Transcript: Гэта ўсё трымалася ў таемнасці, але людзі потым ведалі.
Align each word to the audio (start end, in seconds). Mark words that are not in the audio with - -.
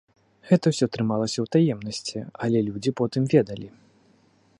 Гэта 0.51 0.65
ўсё 0.71 0.85
трымалася 0.95 1.37
ў 1.41 1.47
таемнасці, 1.55 2.19
але 2.47 2.59
людзі 2.71 2.91
потым 3.03 3.23
ведалі. 3.35 3.67